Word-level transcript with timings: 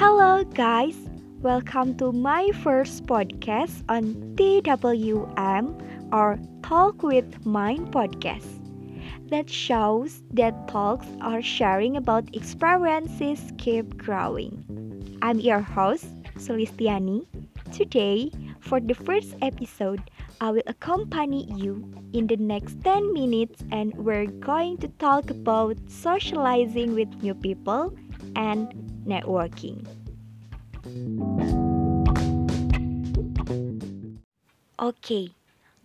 Hello, 0.00 0.42
guys. 0.44 0.96
Welcome 1.42 1.94
to 1.98 2.10
my 2.10 2.52
first 2.64 3.04
podcast 3.04 3.84
on 3.86 4.32
TWM 4.32 5.76
or 6.10 6.38
Talk 6.62 7.02
with 7.02 7.44
Mind 7.44 7.92
podcast. 7.92 8.48
That 9.28 9.50
shows 9.50 10.22
that 10.32 10.56
talks 10.68 11.06
are 11.20 11.42
sharing 11.42 11.98
about 11.98 12.34
experiences 12.34 13.52
keep 13.58 13.98
growing. 13.98 14.64
I'm 15.20 15.38
your 15.38 15.60
host, 15.60 16.08
Sulistyani. 16.40 17.26
Today, 17.70 18.32
for 18.60 18.80
the 18.80 18.94
first 18.94 19.36
episode, 19.42 20.00
I 20.40 20.50
will 20.50 20.64
accompany 20.66 21.44
you 21.52 21.84
in 22.14 22.26
the 22.26 22.38
next 22.38 22.80
10 22.84 23.12
minutes 23.12 23.62
and 23.70 23.92
we're 23.96 24.32
going 24.40 24.78
to 24.78 24.88
talk 24.96 25.28
about 25.28 25.76
socializing 25.90 26.94
with 26.94 27.12
new 27.20 27.34
people 27.34 27.92
and 28.34 28.89
networking. 29.06 29.86
Okay, 34.80 35.34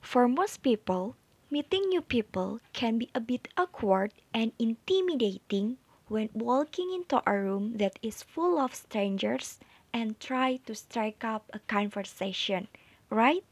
for 0.02 0.28
most 0.28 0.64
people, 0.64 1.16
meeting 1.52 1.90
new 1.90 2.02
people 2.02 2.60
can 2.72 2.98
be 2.98 3.10
a 3.14 3.20
bit 3.20 3.48
awkward 3.58 4.14
and 4.34 4.54
intimidating 4.58 5.78
when 6.08 6.30
walking 6.34 6.94
into 6.94 7.22
a 7.28 7.38
room 7.38 7.78
that 7.78 8.00
is 8.02 8.24
full 8.24 8.58
of 8.58 8.74
strangers 8.76 9.60
and 9.94 10.20
try 10.20 10.58
to 10.66 10.76
strike 10.76 11.24
up 11.24 11.50
a 11.52 11.60
conversation, 11.68 12.68
right? 13.10 13.44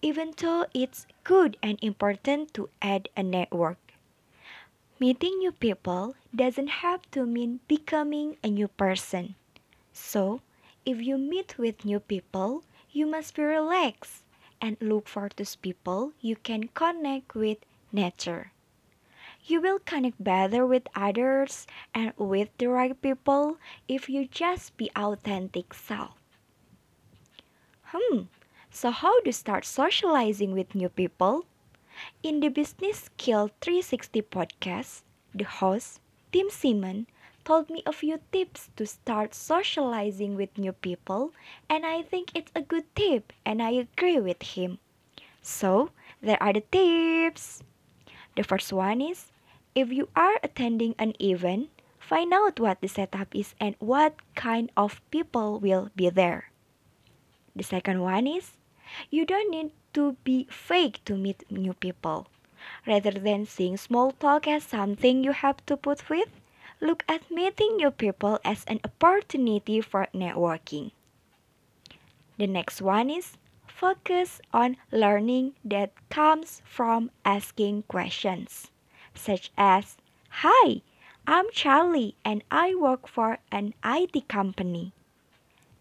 Even 0.00 0.32
though 0.36 0.66
it's 0.72 1.06
good 1.24 1.56
and 1.62 1.78
important 1.82 2.54
to 2.54 2.68
add 2.80 3.08
a 3.16 3.22
network. 3.22 3.78
Meeting 4.98 5.38
new 5.38 5.52
people 5.52 6.14
doesn't 6.34 6.82
have 6.82 7.02
to 7.12 7.24
mean 7.26 7.60
becoming 7.68 8.36
a 8.42 8.48
new 8.48 8.68
person. 8.68 9.34
So, 9.92 10.40
if 10.84 11.00
you 11.00 11.16
meet 11.18 11.58
with 11.58 11.84
new 11.84 12.00
people, 12.00 12.64
you 12.90 13.06
must 13.06 13.36
be 13.36 13.42
relaxed 13.42 14.24
and 14.60 14.76
look 14.80 15.08
for 15.08 15.28
those 15.36 15.56
people 15.56 16.12
you 16.20 16.36
can 16.36 16.68
connect 16.68 17.34
with 17.34 17.58
nature. 17.92 18.52
You 19.44 19.60
will 19.60 19.78
connect 19.78 20.22
better 20.22 20.66
with 20.66 20.88
others 20.96 21.66
and 21.94 22.12
with 22.16 22.48
the 22.58 22.68
right 22.68 23.00
people 23.00 23.58
if 23.86 24.08
you 24.08 24.26
just 24.26 24.76
be 24.76 24.90
authentic 24.96 25.74
self. 25.74 26.16
Hmm, 27.84 28.22
so 28.70 28.90
how 28.90 29.20
to 29.20 29.32
start 29.32 29.64
socializing 29.64 30.52
with 30.52 30.74
new 30.74 30.88
people? 30.88 31.46
In 32.22 32.40
the 32.40 32.48
Business 32.48 33.02
Skill 33.12 33.50
360 33.60 34.22
podcast, 34.22 35.02
the 35.34 35.44
host, 35.44 36.00
Tim 36.34 36.50
Simon, 36.50 37.06
told 37.44 37.70
me 37.70 37.84
a 37.86 37.94
few 37.94 38.18
tips 38.32 38.68
to 38.74 38.90
start 38.90 39.38
socializing 39.38 40.34
with 40.34 40.58
new 40.58 40.72
people, 40.72 41.30
and 41.70 41.86
I 41.86 42.02
think 42.02 42.34
it's 42.34 42.50
a 42.56 42.66
good 42.66 42.90
tip, 42.96 43.32
and 43.46 43.62
I 43.62 43.78
agree 43.78 44.18
with 44.18 44.42
him. 44.42 44.82
So, 45.42 45.94
there 46.20 46.42
are 46.42 46.52
the 46.52 46.66
tips. 46.74 47.62
The 48.34 48.42
first 48.42 48.72
one 48.72 49.00
is 49.00 49.30
if 49.76 49.92
you 49.92 50.08
are 50.16 50.42
attending 50.42 50.96
an 50.98 51.14
event, 51.22 51.70
find 52.02 52.34
out 52.34 52.58
what 52.58 52.80
the 52.80 52.90
setup 52.90 53.30
is 53.30 53.54
and 53.60 53.76
what 53.78 54.18
kind 54.34 54.74
of 54.76 54.98
people 55.14 55.60
will 55.60 55.94
be 55.94 56.10
there. 56.10 56.50
The 57.54 57.62
second 57.62 58.02
one 58.02 58.26
is 58.26 58.58
you 59.06 59.24
don't 59.24 59.54
need 59.54 59.70
to 59.92 60.18
be 60.26 60.48
fake 60.50 60.98
to 61.04 61.14
meet 61.14 61.46
new 61.46 61.74
people. 61.74 62.26
Rather 62.86 63.10
than 63.10 63.46
seeing 63.46 63.76
small 63.76 64.12
talk 64.12 64.46
as 64.46 64.64
something 64.64 65.24
you 65.24 65.32
have 65.32 65.64
to 65.66 65.76
put 65.76 66.08
with, 66.08 66.28
look 66.80 67.02
at 67.08 67.30
meeting 67.30 67.76
new 67.76 67.90
people 67.90 68.38
as 68.44 68.64
an 68.66 68.80
opportunity 68.84 69.80
for 69.80 70.06
networking. 70.14 70.92
The 72.36 72.46
next 72.46 72.82
one 72.82 73.10
is 73.10 73.36
focus 73.66 74.40
on 74.52 74.76
learning 74.90 75.54
that 75.64 75.92
comes 76.10 76.62
from 76.64 77.10
asking 77.24 77.84
questions, 77.84 78.70
such 79.14 79.50
as 79.56 79.96
Hi, 80.42 80.82
I'm 81.26 81.46
Charlie 81.52 82.16
and 82.24 82.42
I 82.50 82.74
work 82.74 83.06
for 83.06 83.38
an 83.50 83.74
IT 83.84 84.28
company. 84.28 84.92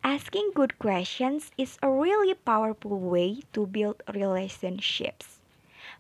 Asking 0.04 0.52
good 0.54 0.78
questions 0.80 1.52
is 1.58 1.78
a 1.82 1.90
really 1.90 2.34
powerful 2.34 3.00
way 3.00 3.40
to 3.54 3.66
build 3.66 4.04
relationships. 4.14 5.33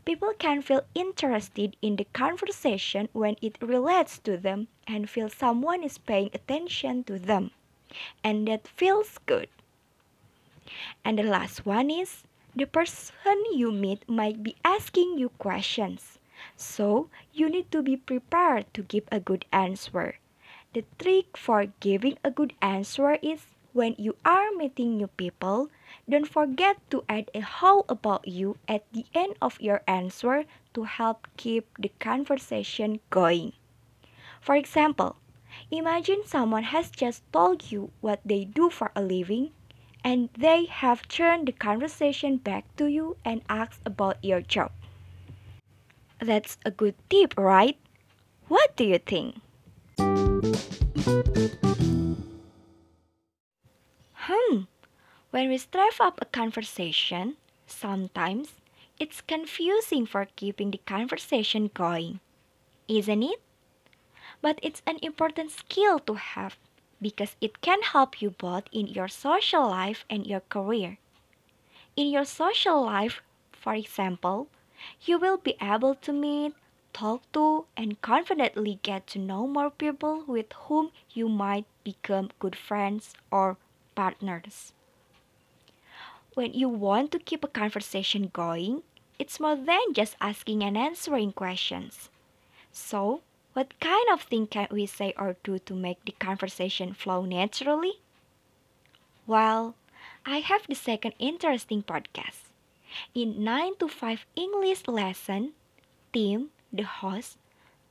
People 0.06 0.34
can 0.38 0.62
feel 0.62 0.84
interested 0.94 1.78
in 1.82 1.96
the 1.96 2.06
conversation 2.12 3.08
when 3.14 3.38
it 3.42 3.58
relates 3.62 4.20
to 4.20 4.38
them 4.38 4.68
and 4.86 5.10
feel 5.10 5.30
someone 5.30 5.84
is 5.84 5.98
paying 5.98 6.30
attention 6.34 7.04
to 7.06 7.18
them. 7.18 7.52
And 8.24 8.48
that 8.48 8.68
feels 8.68 9.18
good. 9.26 9.48
And 11.06 11.20
the 11.20 11.24
last 11.24 11.66
one 11.66 11.90
is 11.90 12.24
the 12.56 12.66
person 12.66 13.16
you 13.54 13.72
meet 13.72 14.08
might 14.08 14.44
be 14.44 14.56
asking 14.64 15.18
you 15.18 15.30
questions. 15.30 16.20
So 16.58 17.10
you 17.34 17.50
need 17.50 17.72
to 17.72 17.82
be 17.82 17.96
prepared 17.96 18.74
to 18.74 18.84
give 18.84 19.08
a 19.12 19.20
good 19.20 19.46
answer. 19.52 20.20
The 20.74 20.84
trick 21.00 21.38
for 21.38 21.68
giving 21.80 22.18
a 22.24 22.32
good 22.32 22.54
answer 22.62 23.18
is 23.22 23.46
when 23.74 23.96
you 23.98 24.16
are 24.26 24.52
meeting 24.52 24.98
new 24.98 25.08
people, 25.08 25.70
don't 26.08 26.28
forget 26.28 26.78
to 26.92 27.04
add 27.08 27.32
a 27.34 27.40
how 27.42 27.86
about 27.88 28.28
you 28.28 28.58
at 28.68 28.84
the 28.92 29.06
end 29.14 29.36
of 29.42 29.62
your 29.62 29.82
answer 29.88 30.46
to 30.74 30.84
help 30.84 31.28
keep 31.38 31.68
the 31.80 31.92
conversation 32.00 33.00
going. 33.10 33.54
For 34.42 34.56
example, 34.56 35.16
imagine 35.72 36.24
someone 36.26 36.64
has 36.64 36.90
just 36.92 37.24
told 37.32 37.72
you 37.72 37.92
what 38.02 38.20
they 38.26 38.44
do 38.44 38.70
for 38.70 38.92
a 38.96 39.02
living 39.02 39.52
and 40.04 40.30
they 40.38 40.66
have 40.66 41.08
turned 41.08 41.48
the 41.48 41.54
conversation 41.54 42.38
back 42.38 42.66
to 42.76 42.88
you 42.88 43.16
and 43.24 43.42
asked 43.48 43.80
about 43.86 44.18
your 44.24 44.42
job. 44.42 44.72
That's 46.20 46.58
a 46.66 46.72
good 46.72 46.96
tip, 47.10 47.34
right? 47.38 47.78
What 48.48 48.76
do 48.76 48.84
you 48.84 49.00
think? 49.00 49.40
Hmm, 54.14 54.64
when 55.34 55.50
we 55.50 55.58
strive 55.58 56.00
up 56.00 56.20
a 56.22 56.26
conversation, 56.26 57.36
sometimes 57.66 58.50
it's 59.00 59.20
confusing 59.20 60.06
for 60.06 60.28
keeping 60.36 60.70
the 60.70 60.78
conversation 60.86 61.72
going, 61.74 62.20
isn't 62.88 63.24
it? 63.24 63.42
But 64.44 64.60
it's 64.62 64.84
an 64.86 65.00
important 65.02 65.50
skill 65.50 65.98
to 66.06 66.14
have 66.14 66.58
because 67.02 67.36
it 67.42 67.62
can 67.62 67.82
help 67.82 68.22
you 68.22 68.30
both 68.30 68.66
in 68.72 68.86
your 68.86 69.08
social 69.08 69.68
life 69.68 70.06
and 70.08 70.28
your 70.28 70.42
career. 70.42 71.00
In 71.96 72.10
your 72.10 72.26
social 72.26 72.86
life, 72.86 73.24
for 73.52 73.74
example, 73.74 74.50
you 75.02 75.18
will 75.18 75.38
be 75.38 75.56
able 75.60 75.96
to 75.96 76.14
meet, 76.14 76.54
talk 76.94 77.24
to, 77.32 77.66
and 77.76 78.00
confidently 78.04 78.78
get 78.84 79.08
to 79.08 79.18
know 79.18 79.48
more 79.48 79.72
people 79.72 80.26
with 80.28 80.54
whom 80.70 80.92
you 81.10 81.28
might 81.28 81.66
become 81.84 82.30
good 82.38 82.56
friends 82.56 83.16
or 83.32 83.58
partners. 83.96 84.74
When 86.36 86.54
you 86.54 86.68
want 86.68 87.12
to 87.12 87.20
keep 87.20 87.44
a 87.44 87.48
conversation 87.48 88.32
going, 88.34 88.82
it's 89.20 89.40
more 89.40 89.56
than 89.56 89.94
just 89.94 90.16
asking 90.20 90.64
and 90.64 90.76
answering 90.76 91.32
questions. 91.32 92.10
So, 92.72 93.22
what 93.54 93.80
kind 93.80 94.08
of 94.12 94.24
thing 94.24 94.48
can 94.48 94.68
we 94.72 94.88
say 94.88 95.14
or 95.16 95.36
do 95.44 95.60
to 95.60 95.76
make 95.76 96.04
the 96.06 96.14
conversation 96.14 96.94
flow 96.94 97.26
naturally? 97.26 98.02
Well, 99.28 99.76
I 100.26 100.40
have 100.40 100.66
the 100.68 100.74
second 100.74 101.14
interesting 101.20 101.84
podcast. 101.84 102.50
In 103.14 103.44
9 103.44 103.76
to 103.78 103.88
5 103.88 104.26
English 104.36 104.88
lesson, 104.88 105.54
Tim, 106.14 106.50
the 106.72 106.84
host, 106.84 107.38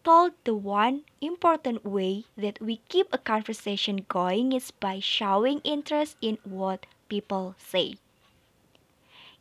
told 0.03 0.33
the 0.43 0.55
one 0.55 1.05
important 1.21 1.85
way 1.85 2.25
that 2.37 2.61
we 2.61 2.79
keep 2.89 3.07
a 3.13 3.19
conversation 3.19 4.05
going 4.09 4.53
is 4.53 4.73
by 4.73 4.99
showing 4.99 5.61
interest 5.61 6.17
in 6.21 6.39
what 6.43 6.87
people 7.09 7.55
say. 7.57 7.95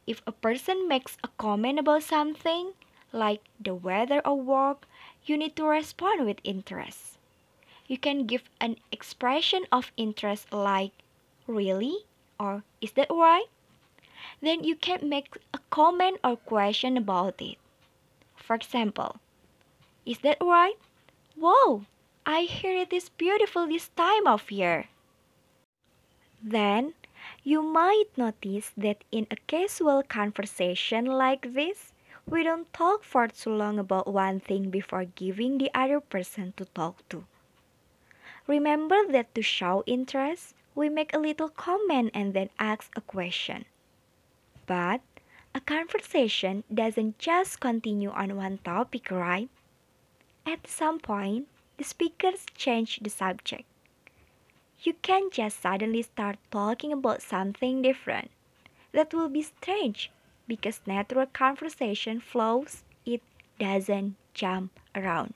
If 0.06 0.22
a 0.28 0.32
person 0.32 0.88
makes 0.88 1.18
a 1.24 1.30
comment 1.38 1.80
about 1.80 2.04
something, 2.04 2.74
like 3.12 3.42
the 3.60 3.74
weather 3.76 4.22
or 4.26 4.40
work, 4.40 4.88
you 5.26 5.38
need 5.38 5.56
to 5.58 5.66
respond 5.66 6.26
with 6.26 6.40
interest. 6.44 7.18
You 7.88 7.98
can 7.98 8.26
give 8.26 8.50
an 8.60 8.78
expression 8.92 9.66
of 9.72 9.92
interest 9.98 10.54
like, 10.54 10.94
Really? 11.48 12.06
or 12.40 12.64
Is 12.82 12.92
that 12.94 13.10
right? 13.12 13.48
Then 14.42 14.64
you 14.64 14.76
can 14.76 15.10
make 15.10 15.38
a 15.54 15.60
comment 15.70 16.20
or 16.24 16.36
question 16.38 16.98
about 16.98 17.42
it. 17.42 17.58
For 18.36 18.56
example, 18.56 19.22
Is 20.06 20.20
that 20.20 20.38
right? 20.42 20.78
Wow! 21.38 21.86
I 22.26 22.42
hear 22.44 22.76
it 22.78 22.94
is 22.94 23.10
beautiful 23.10 23.68
this 23.68 23.90
time 23.90 24.28
of 24.28 24.52
year. 24.52 24.90
Then, 26.44 26.94
you 27.44 27.64
might 27.64 28.06
notice 28.16 28.72
that 28.78 29.04
in 29.12 29.26
a 29.32 29.36
casual 29.48 30.04
conversation 30.04 31.06
like 31.06 31.54
this, 31.54 31.92
we 32.28 32.44
don't 32.44 32.72
talk 32.72 33.04
for 33.04 33.28
too 33.28 33.50
long 33.50 33.80
about 33.80 34.08
one 34.08 34.40
thing 34.40 34.70
before 34.70 35.06
giving 35.06 35.58
the 35.58 35.72
other 35.74 36.00
person 36.00 36.54
to 36.58 36.66
talk 36.66 37.08
to. 37.10 37.26
Remember 38.48 39.08
that 39.08 39.34
to 39.34 39.42
show 39.42 39.84
interest, 39.88 40.54
we 40.76 40.88
make 40.88 41.14
a 41.14 41.20
little 41.20 41.50
comment 41.50 42.12
and 42.14 42.34
then 42.34 42.50
ask 42.60 42.92
a 42.96 43.02
question. 43.02 43.66
But 44.68 45.02
a 45.56 45.60
conversation 45.62 46.64
doesn't 46.74 47.18
just 47.18 47.60
continue 47.60 48.12
on 48.12 48.36
one 48.36 48.60
topic, 48.60 49.10
right? 49.10 49.50
At 50.46 50.68
some 50.68 51.00
point, 51.00 51.48
the 51.78 51.84
speakers 51.84 52.46
change 52.56 53.00
the 53.02 53.10
subject. 53.10 53.66
You 54.84 54.94
can't 55.04 55.32
just 55.32 55.62
suddenly 55.62 56.02
start 56.02 56.40
talking 56.50 56.92
about 56.92 57.22
something 57.22 57.84
different. 57.84 58.32
That 58.94 59.14
will 59.14 59.30
be 59.30 59.44
strange 59.44 60.10
because 60.48 60.82
natural 60.88 61.28
conversation 61.28 62.20
flows, 62.20 62.84
it 63.06 63.22
doesn't 63.60 64.16
jump 64.34 64.80
around. 64.96 65.36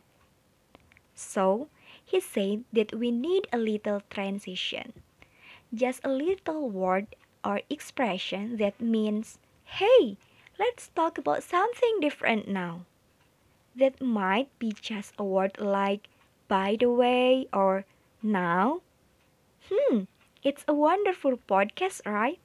So, 1.14 1.70
he 2.04 2.20
said 2.20 2.64
that 2.74 2.96
we 2.96 3.12
need 3.12 3.48
a 3.54 3.60
little 3.60 4.02
transition. 4.10 4.94
Just 5.72 6.04
a 6.04 6.10
little 6.10 6.68
word 6.68 7.16
or 7.44 7.62
expression 7.70 8.58
that 8.58 8.82
means, 8.82 9.38
hey, 9.66 10.18
let's 10.58 10.88
talk 10.96 11.20
about 11.20 11.44
something 11.44 12.00
different 12.00 12.48
now. 12.48 12.86
That 13.76 14.02
might 14.02 14.50
be 14.58 14.72
just 14.72 15.14
a 15.20 15.24
word 15.24 15.60
like 15.60 16.08
by 16.48 16.78
the 16.80 16.92
way 16.92 17.48
or 17.54 17.86
now 18.24 18.82
Hmm, 19.70 20.06
it's 20.44 20.66
a 20.68 20.74
wonderful 20.74 21.38
podcast, 21.38 22.02
right? 22.06 22.40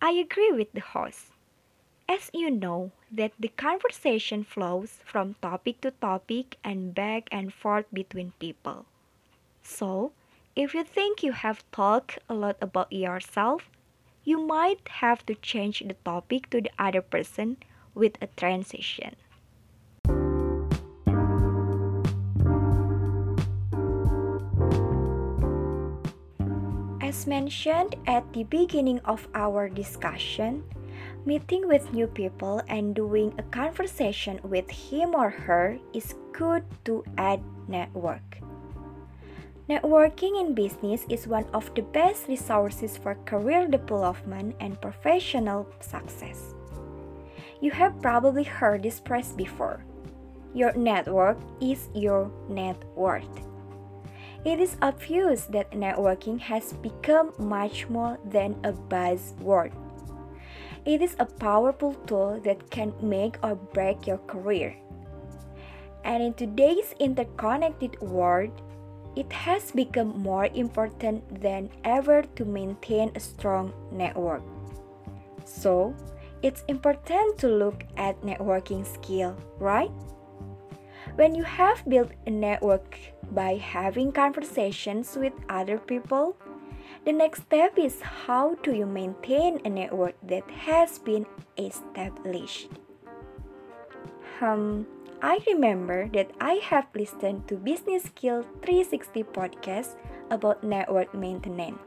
I 0.00 0.12
agree 0.12 0.52
with 0.52 0.72
the 0.72 0.80
host. 0.80 1.32
As 2.08 2.30
you 2.34 2.50
know, 2.50 2.92
that 3.10 3.32
the 3.38 3.48
conversation 3.48 4.44
flows 4.44 5.00
from 5.04 5.34
topic 5.42 5.82
to 5.82 5.92
topic 5.92 6.58
and 6.64 6.94
back 6.94 7.28
and 7.32 7.54
forth 7.54 7.86
between 7.92 8.32
people. 8.40 8.86
So, 9.62 10.12
if 10.56 10.74
you 10.74 10.84
think 10.84 11.22
you 11.22 11.32
have 11.32 11.70
talked 11.72 12.18
a 12.28 12.34
lot 12.34 12.56
about 12.60 12.92
yourself, 12.92 13.70
you 14.24 14.38
might 14.46 14.88
have 14.88 15.26
to 15.26 15.34
change 15.36 15.80
the 15.80 15.94
topic 16.04 16.50
to 16.50 16.60
the 16.62 16.72
other 16.78 17.02
person 17.02 17.58
with 17.94 18.16
a 18.22 18.28
transition. 18.28 19.16
Mentioned 27.26 27.96
at 28.06 28.22
the 28.32 28.44
beginning 28.44 29.00
of 29.04 29.26
our 29.34 29.68
discussion, 29.68 30.62
meeting 31.26 31.66
with 31.66 31.92
new 31.92 32.06
people 32.06 32.62
and 32.68 32.94
doing 32.94 33.34
a 33.36 33.42
conversation 33.50 34.38
with 34.44 34.70
him 34.70 35.12
or 35.12 35.30
her 35.30 35.76
is 35.92 36.14
good 36.32 36.62
to 36.84 37.02
add 37.18 37.42
network. 37.66 38.38
Networking 39.68 40.40
in 40.40 40.54
business 40.54 41.04
is 41.10 41.26
one 41.26 41.46
of 41.52 41.74
the 41.74 41.82
best 41.82 42.28
resources 42.28 42.96
for 42.96 43.18
career 43.26 43.66
development 43.66 44.54
and 44.60 44.80
professional 44.80 45.66
success. 45.80 46.54
You 47.60 47.72
have 47.72 48.00
probably 48.00 48.44
heard 48.44 48.84
this 48.84 49.00
phrase 49.00 49.32
before. 49.32 49.82
Your 50.54 50.72
network 50.74 51.38
is 51.60 51.88
your 51.92 52.30
net 52.48 52.78
worth. 52.94 53.42
It 54.46 54.60
is 54.60 54.76
obvious 54.80 55.46
that 55.50 55.72
networking 55.72 56.38
has 56.38 56.72
become 56.74 57.34
much 57.36 57.90
more 57.90 58.16
than 58.30 58.54
a 58.62 58.70
buzzword. 58.70 59.74
It 60.84 61.02
is 61.02 61.16
a 61.18 61.26
powerful 61.26 61.94
tool 62.06 62.38
that 62.44 62.70
can 62.70 62.94
make 63.02 63.42
or 63.42 63.56
break 63.56 64.06
your 64.06 64.22
career. 64.30 64.76
And 66.04 66.22
in 66.22 66.34
today's 66.34 66.94
interconnected 67.00 67.98
world, 68.00 68.54
it 69.16 69.32
has 69.32 69.72
become 69.72 70.14
more 70.22 70.46
important 70.54 71.42
than 71.42 71.68
ever 71.82 72.22
to 72.36 72.44
maintain 72.44 73.10
a 73.16 73.18
strong 73.18 73.74
network. 73.90 74.46
So, 75.44 75.92
it's 76.42 76.62
important 76.68 77.36
to 77.38 77.48
look 77.48 77.82
at 77.96 78.22
networking 78.22 78.86
skill, 78.86 79.34
right? 79.58 79.90
When 81.16 81.34
you 81.34 81.44
have 81.44 81.80
built 81.88 82.12
a 82.26 82.30
network 82.30 83.00
by 83.32 83.56
having 83.56 84.12
conversations 84.12 85.16
with 85.16 85.32
other 85.48 85.78
people, 85.78 86.36
the 87.08 87.12
next 87.12 87.48
step 87.48 87.78
is 87.78 88.02
how 88.02 88.56
do 88.60 88.76
you 88.76 88.84
maintain 88.84 89.64
a 89.64 89.70
network 89.70 90.12
that 90.28 90.44
has 90.68 90.98
been 90.98 91.24
established. 91.56 92.68
Um, 94.42 94.86
I 95.22 95.40
remember 95.46 96.12
that 96.12 96.36
I 96.38 96.60
have 96.68 96.84
listened 96.94 97.48
to 97.48 97.56
Business 97.56 98.04
Skill 98.12 98.44
360 98.60 99.24
podcast 99.32 99.96
about 100.28 100.62
network 100.62 101.14
maintenance. 101.14 101.80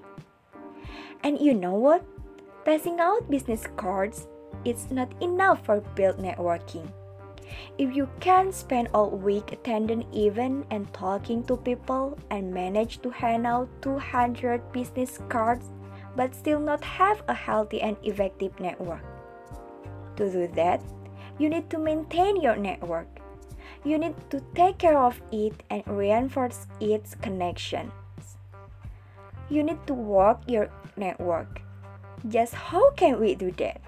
And 1.21 1.37
you 1.37 1.53
know 1.53 1.75
what? 1.75 2.01
Passing 2.65 2.99
out 2.99 3.29
business 3.29 3.67
cards 3.77 4.25
is 4.65 4.89
not 4.89 5.13
enough 5.21 5.63
for 5.65 5.81
build 5.93 6.17
networking. 6.17 6.89
If 7.77 7.95
you 7.95 8.09
can 8.19 8.51
spend 8.51 8.89
all 8.93 9.09
week 9.09 9.51
attending 9.51 10.05
events 10.13 10.67
and 10.71 10.91
talking 10.93 11.43
to 11.45 11.57
people 11.57 12.17
and 12.29 12.53
manage 12.53 13.01
to 13.01 13.09
hand 13.09 13.47
out 13.47 13.69
200 13.81 14.71
business 14.71 15.19
cards 15.29 15.69
but 16.15 16.35
still 16.35 16.59
not 16.59 16.83
have 16.83 17.23
a 17.27 17.33
healthy 17.33 17.81
and 17.81 17.95
effective 18.03 18.59
network. 18.59 19.03
To 20.17 20.29
do 20.29 20.47
that, 20.55 20.83
you 21.37 21.49
need 21.49 21.69
to 21.69 21.77
maintain 21.77 22.41
your 22.41 22.57
network. 22.57 23.07
You 23.85 23.97
need 23.97 24.15
to 24.29 24.43
take 24.53 24.77
care 24.77 24.97
of 24.97 25.21
it 25.31 25.63
and 25.69 25.83
reinforce 25.87 26.67
its 26.81 27.15
connections. 27.15 27.91
You 29.49 29.63
need 29.63 29.79
to 29.87 29.93
work 29.93 30.41
your 30.47 30.69
network. 30.97 31.61
Just 32.27 32.53
how 32.53 32.91
can 32.91 33.19
we 33.19 33.35
do 33.35 33.51
that? 33.63 33.79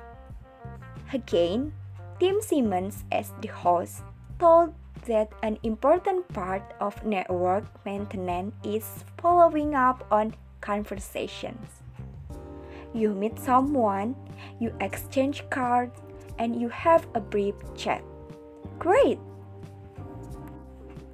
Again, 1.11 1.73
Tim 2.21 2.39
Simmons, 2.39 3.03
as 3.11 3.33
the 3.41 3.47
host, 3.47 4.03
told 4.37 4.75
that 5.07 5.33
an 5.41 5.57
important 5.63 6.27
part 6.29 6.61
of 6.79 7.03
network 7.03 7.65
maintenance 7.83 8.53
is 8.63 8.85
following 9.17 9.73
up 9.73 10.05
on 10.11 10.35
conversations. 10.61 11.81
You 12.93 13.15
meet 13.15 13.39
someone, 13.39 14.13
you 14.59 14.71
exchange 14.81 15.41
cards, 15.49 15.97
and 16.37 16.61
you 16.61 16.69
have 16.69 17.07
a 17.15 17.19
brief 17.19 17.55
chat. 17.75 18.03
Great! 18.77 19.17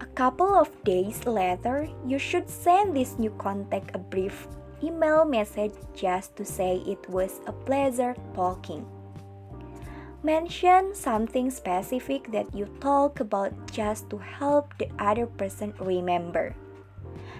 A 0.01 0.07
couple 0.11 0.59
of 0.59 0.67
days 0.83 1.25
later, 1.25 1.87
you 2.05 2.19
should 2.19 2.49
send 2.49 2.97
this 2.97 3.17
new 3.17 3.31
contact 3.39 3.95
a 3.95 3.99
brief 3.99 4.49
email 4.83 5.23
message 5.23 5.71
just 5.95 6.35
to 6.35 6.43
say 6.43 6.83
it 6.85 7.07
was 7.07 7.39
a 7.47 7.53
pleasure 7.53 8.13
talking. 8.35 8.85
Mention 10.27 10.91
something 10.93 11.49
specific 11.49 12.33
that 12.33 12.53
you 12.53 12.67
talk 12.81 13.21
about 13.21 13.55
just 13.71 14.09
to 14.09 14.17
help 14.17 14.75
the 14.77 14.91
other 14.99 15.25
person 15.25 15.71
remember. 15.79 16.53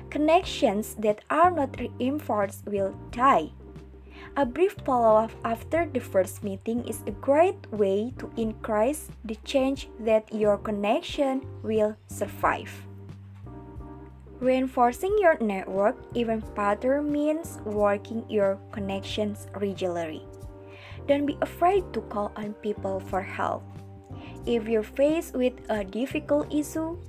Connections 0.10 0.96
that 1.04 1.20
are 1.30 1.52
not 1.52 1.76
reinforced 1.76 2.64
will 2.64 2.96
die. 3.12 3.52
A 4.38 4.46
brief 4.46 4.78
follow 4.86 5.28
up 5.28 5.32
after 5.44 5.84
the 5.84 6.00
first 6.00 6.46
meeting 6.46 6.88
is 6.88 7.04
a 7.04 7.12
great 7.12 7.60
way 7.74 8.14
to 8.20 8.32
increase 8.38 9.12
the 9.26 9.36
chance 9.44 9.88
that 10.00 10.24
your 10.32 10.56
connection 10.58 11.44
will 11.64 11.98
survive. 12.08 12.72
Reinforcing 14.40 15.12
your 15.20 15.36
network 15.42 15.98
even 16.14 16.40
further 16.56 17.02
means 17.02 17.60
working 17.66 18.24
your 18.30 18.56
connections 18.72 19.48
regularly. 19.60 20.24
Don't 21.08 21.26
be 21.26 21.38
afraid 21.42 21.88
to 21.94 22.02
call 22.12 22.32
on 22.36 22.54
people 22.60 23.00
for 23.00 23.22
help. 23.22 23.64
If 24.46 24.68
you're 24.68 24.84
faced 24.84 25.36
with 25.36 25.54
a 25.70 25.84
difficult 25.84 26.54
issue, 26.54 27.00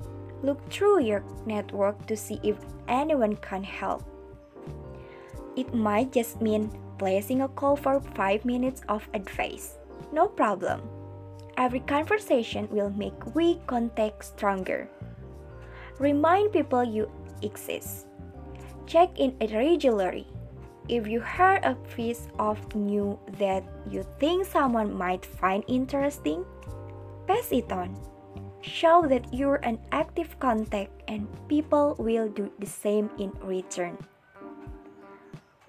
look 0.42 0.62
through 0.70 1.02
your 1.02 1.24
network 1.46 2.06
to 2.06 2.16
see 2.16 2.38
if 2.42 2.56
anyone 2.86 3.36
can 3.36 3.62
help. 3.62 4.06
It 5.56 5.74
might 5.74 6.12
just 6.12 6.40
mean 6.40 6.70
placing 6.98 7.42
a 7.42 7.48
call 7.48 7.74
for 7.74 8.00
5 8.00 8.44
minutes 8.44 8.82
of 8.88 9.08
advice. 9.14 9.78
No 10.12 10.28
problem. 10.28 10.82
Every 11.56 11.80
conversation 11.80 12.68
will 12.70 12.90
make 12.90 13.34
weak 13.34 13.66
contact 13.66 14.24
stronger. 14.24 14.88
Remind 15.98 16.52
people 16.52 16.84
you 16.84 17.10
exist. 17.42 18.06
Check 18.86 19.18
in 19.18 19.34
regularly 19.40 20.26
if 20.88 21.06
you 21.06 21.20
heard 21.20 21.64
a 21.64 21.76
piece 21.94 22.28
of 22.38 22.58
news 22.74 23.16
that 23.38 23.62
you 23.88 24.04
think 24.18 24.46
someone 24.46 24.92
might 24.92 25.24
find 25.24 25.62
interesting, 25.68 26.44
pass 27.26 27.52
it 27.52 27.70
on. 27.70 27.96
Show 28.60 29.06
that 29.06 29.32
you're 29.32 29.60
an 29.62 29.78
active 29.92 30.38
contact 30.40 30.90
and 31.06 31.28
people 31.48 31.94
will 31.98 32.28
do 32.28 32.50
the 32.58 32.66
same 32.66 33.10
in 33.18 33.30
return. 33.44 33.96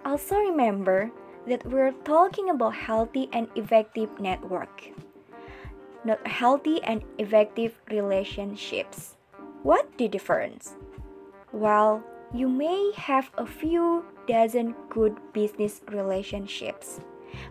Also 0.06 0.36
remember 0.36 1.12
that 1.48 1.66
we're 1.66 1.94
talking 2.04 2.50
about 2.50 2.76
healthy 2.76 3.30
and 3.34 3.48
effective 3.56 4.10
network, 4.20 4.90
not 6.06 6.26
healthy 6.26 6.82
and 6.84 7.04
effective 7.18 7.80
relationships. 7.92 9.16
What 9.64 9.86
the 9.98 10.08
difference? 10.08 10.76
Well, 11.52 12.04
You 12.32 12.48
may 12.48 12.92
have 12.96 13.32
a 13.40 13.46
few 13.46 14.06
dozen 14.30 14.76
good 14.90 15.18
business 15.34 15.82
relationships, 15.92 17.02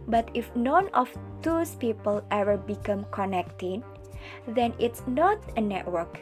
but 0.06 0.30
if 0.32 0.54
none 0.54 0.88
of 0.94 1.10
those 1.42 1.74
people 1.74 2.22
ever 2.30 2.56
become 2.56 3.04
connected, 3.10 3.82
then 4.46 4.72
it's 4.78 5.02
not 5.06 5.38
a 5.56 5.60
network. 5.60 6.20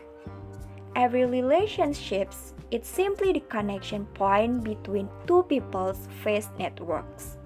Every 0.96 1.26
relationship 1.26 2.32
it's 2.72 2.88
simply 2.88 3.32
the 3.32 3.40
connection 3.40 4.06
point 4.06 4.64
between 4.64 5.08
two 5.26 5.44
people's 5.44 6.08
face 6.24 6.48
networks. 6.58 7.38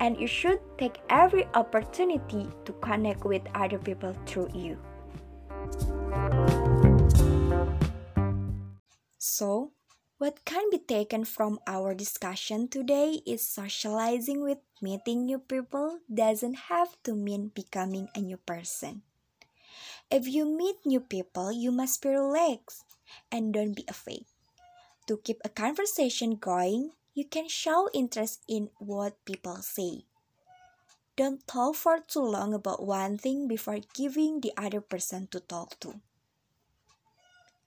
And 0.00 0.18
you 0.18 0.26
should 0.26 0.60
take 0.78 0.98
every 1.10 1.44
opportunity 1.52 2.48
to 2.64 2.72
connect 2.80 3.24
with 3.24 3.42
other 3.54 3.78
people 3.78 4.14
through 4.24 4.48
you. 4.54 4.78
So, 9.18 9.72
what 10.18 10.44
can 10.46 10.64
be 10.70 10.78
taken 10.78 11.24
from 11.24 11.60
our 11.66 11.94
discussion 11.94 12.68
today 12.68 13.20
is 13.26 13.46
socializing 13.46 14.42
with 14.42 14.58
meeting 14.80 15.26
new 15.26 15.38
people 15.38 16.00
doesn't 16.12 16.72
have 16.72 16.96
to 17.02 17.14
mean 17.14 17.52
becoming 17.54 18.08
a 18.14 18.20
new 18.20 18.38
person. 18.38 19.02
If 20.10 20.26
you 20.26 20.46
meet 20.46 20.76
new 20.86 21.00
people, 21.00 21.52
you 21.52 21.70
must 21.70 22.00
be 22.00 22.08
relaxed 22.08 22.84
and 23.30 23.52
don't 23.52 23.76
be 23.76 23.84
afraid. 23.88 24.24
To 25.06 25.18
keep 25.18 25.40
a 25.44 25.50
conversation 25.50 26.36
going, 26.36 26.92
you 27.12 27.26
can 27.26 27.48
show 27.48 27.90
interest 27.92 28.40
in 28.48 28.70
what 28.78 29.22
people 29.26 29.56
say. 29.56 30.06
Don't 31.16 31.46
talk 31.46 31.76
for 31.76 32.00
too 32.00 32.24
long 32.24 32.54
about 32.54 32.84
one 32.84 33.18
thing 33.18 33.48
before 33.48 33.80
giving 33.94 34.40
the 34.40 34.52
other 34.56 34.80
person 34.80 35.28
to 35.28 35.40
talk 35.40 35.78
to. 35.80 36.00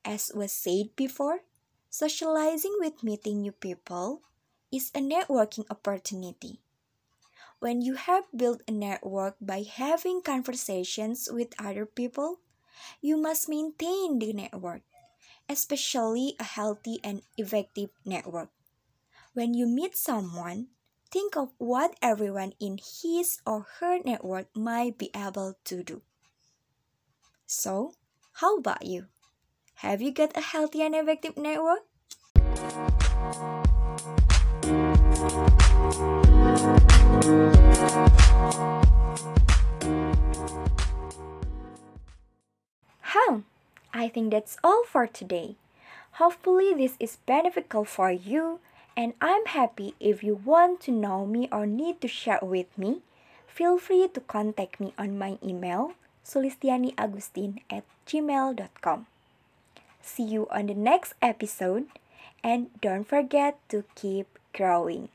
As 0.03 0.31
was 0.33 0.51
said 0.51 0.95
before, 0.95 1.41
socializing 1.89 2.75
with 2.79 3.03
meeting 3.03 3.41
new 3.41 3.51
people 3.51 4.21
is 4.71 4.91
a 4.95 4.99
networking 4.99 5.65
opportunity. 5.69 6.61
When 7.59 7.81
you 7.81 7.95
have 7.95 8.25
built 8.35 8.61
a 8.67 8.71
network 8.71 9.35
by 9.41 9.63
having 9.63 10.21
conversations 10.21 11.29
with 11.31 11.53
other 11.59 11.85
people, 11.85 12.39
you 13.01 13.17
must 13.17 13.49
maintain 13.49 14.19
the 14.19 14.33
network, 14.33 14.83
especially 15.49 16.35
a 16.39 16.43
healthy 16.43 16.99
and 17.03 17.23
effective 17.37 17.91
network. 18.05 18.49
When 19.33 19.53
you 19.53 19.67
meet 19.67 19.97
someone, 19.97 20.69
think 21.11 21.37
of 21.37 21.51
what 21.57 21.97
everyone 22.01 22.53
in 22.59 22.79
his 22.79 23.39
or 23.45 23.67
her 23.79 23.99
network 24.03 24.55
might 24.55 24.97
be 24.97 25.11
able 25.15 25.55
to 25.65 25.83
do. 25.83 26.01
So, 27.47 27.95
how 28.33 28.57
about 28.57 28.85
you? 28.85 29.07
Have 29.79 30.01
you 30.01 30.11
got 30.11 30.35
a 30.35 30.41
healthy 30.41 30.83
and 30.83 30.93
effective 30.93 31.37
network? 31.37 31.87
Huh, 42.99 43.47
I 43.93 44.09
think 44.09 44.31
that's 44.31 44.57
all 44.65 44.83
for 44.83 45.07
today. 45.07 45.55
Hopefully, 46.19 46.73
this 46.75 46.97
is 46.99 47.23
beneficial 47.23 47.85
for 47.85 48.11
you, 48.11 48.59
and 48.97 49.13
I'm 49.21 49.45
happy 49.45 49.95
if 50.01 50.21
you 50.21 50.35
want 50.35 50.81
to 50.81 50.91
know 50.91 51.25
me 51.25 51.47
or 51.53 51.65
need 51.65 52.01
to 52.01 52.09
share 52.09 52.43
with 52.43 52.67
me. 52.77 52.99
Feel 53.47 53.79
free 53.79 54.09
to 54.11 54.19
contact 54.19 54.81
me 54.81 54.91
on 54.99 55.17
my 55.17 55.39
email 55.41 55.93
sulistianiagustin 56.27 57.63
at 57.71 57.87
gmail.com. 58.05 59.07
See 60.01 60.23
you 60.23 60.47
on 60.49 60.67
the 60.67 60.73
next 60.73 61.13
episode, 61.21 61.87
and 62.43 62.69
don't 62.81 63.07
forget 63.07 63.59
to 63.69 63.83
keep 63.95 64.39
growing. 64.53 65.09